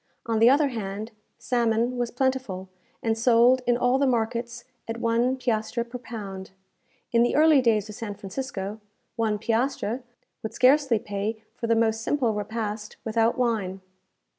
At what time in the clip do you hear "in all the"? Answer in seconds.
3.67-4.07